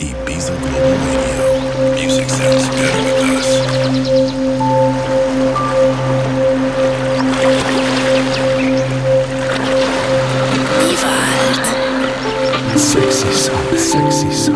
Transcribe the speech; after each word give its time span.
Ibiza 0.00 0.52
Global 0.60 0.96
Radio. 1.06 1.94
Music 1.94 2.28
sounds 2.28 2.68
better 2.68 3.02
with 3.04 3.38
us. 3.38 4.64
Sexy 12.76 13.32
song. 13.32 13.76
Sexy 13.76 14.30
song. 14.32 14.53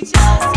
just 0.00 0.55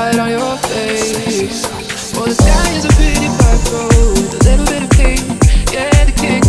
light 0.00 0.18
on 0.18 0.30
your 0.30 0.56
face. 0.72 1.66
Well, 2.14 2.26
the 2.26 2.34
sky 2.34 2.70
is 2.72 2.84
a 2.84 2.92
pretty 2.96 3.28
bright 3.36 3.60
blue 3.68 4.12
a 4.12 4.40
little 4.48 4.66
bit 4.66 4.82
of 4.82 4.90
pink. 4.90 5.20
Yeah, 5.72 6.04
the 6.04 6.12
king. 6.12 6.39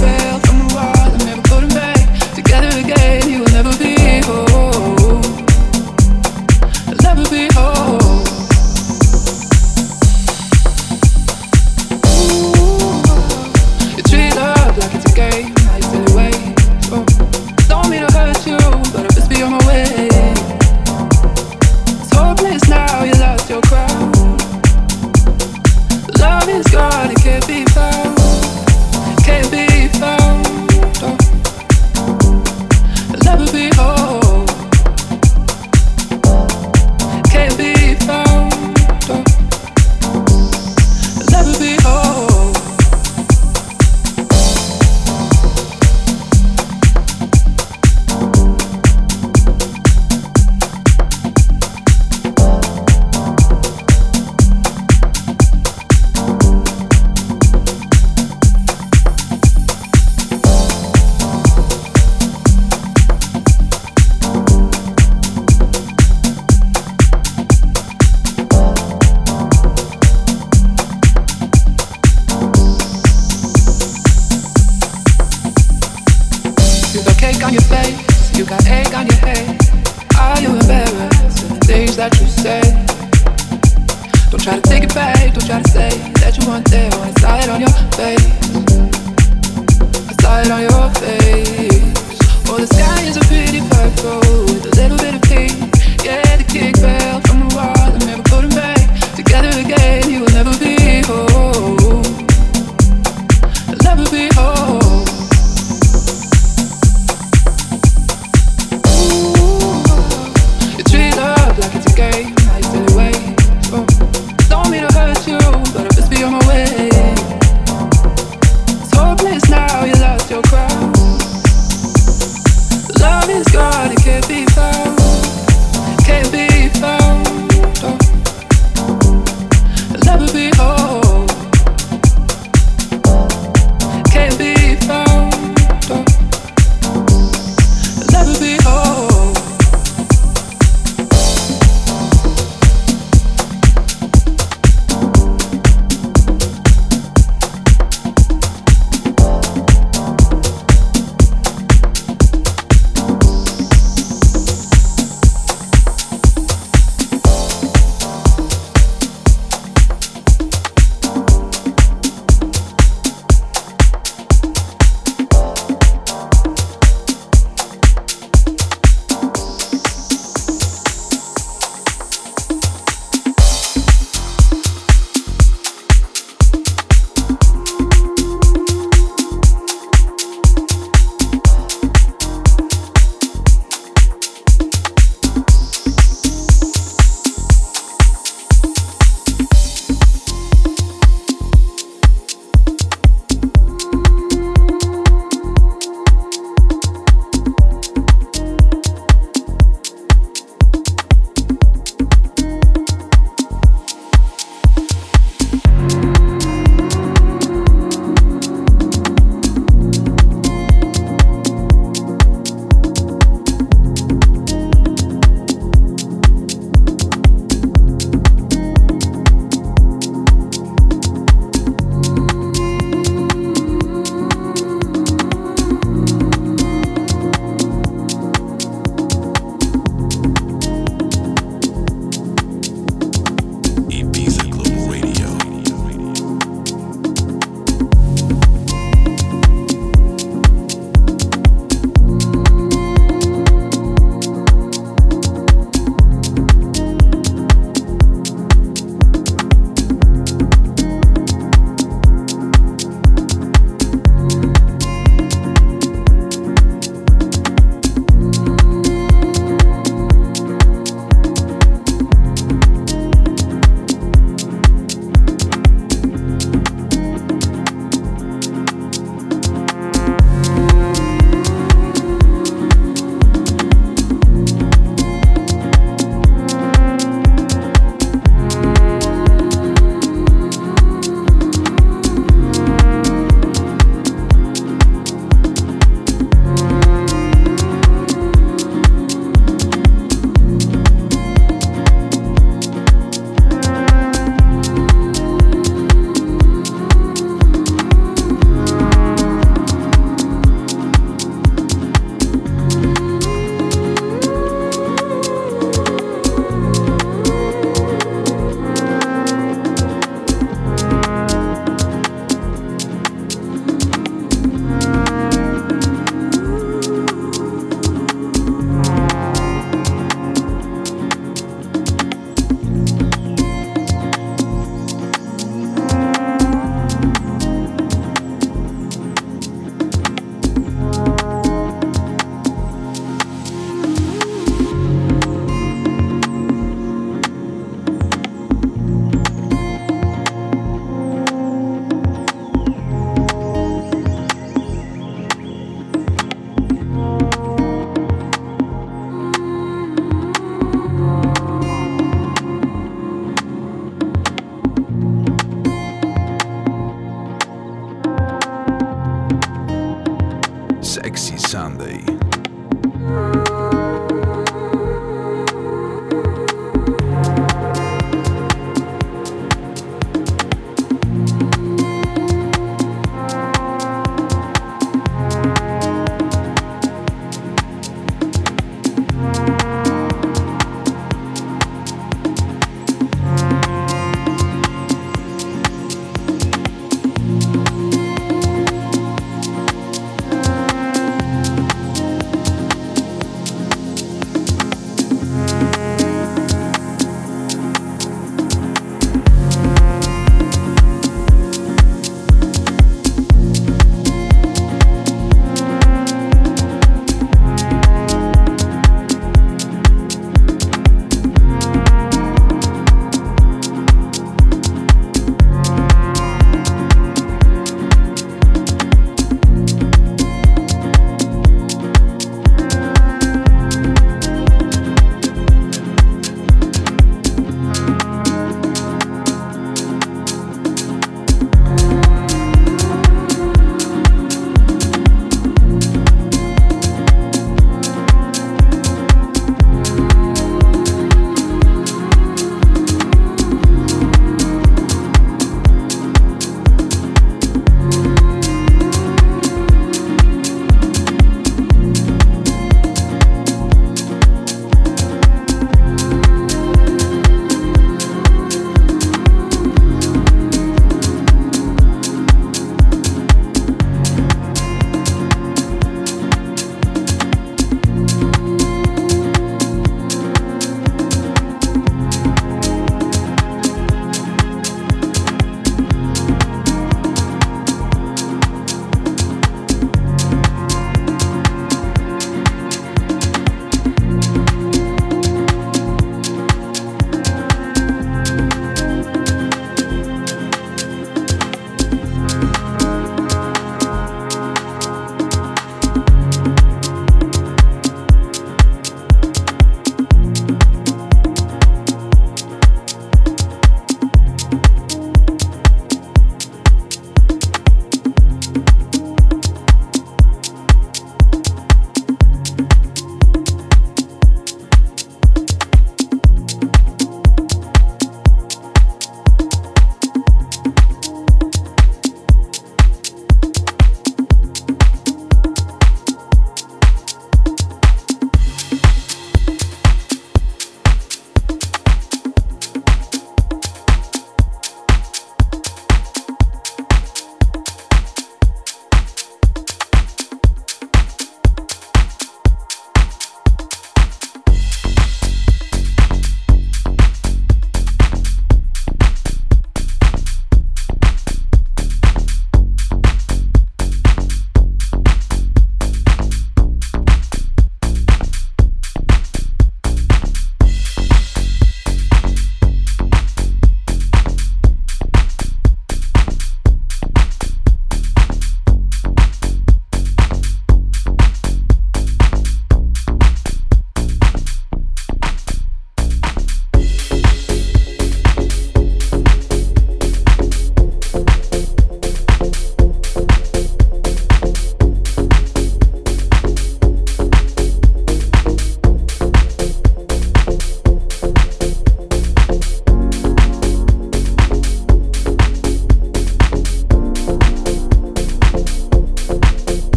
Sexy 360.81 361.37
Sunday. 361.37 362.20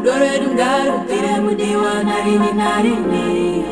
Rudo 0.00 0.12
rwedu 0.18 0.48
ngarupfire 0.54 1.32
mudiwa 1.44 1.92
narini 2.08 2.52
narini 2.60 3.69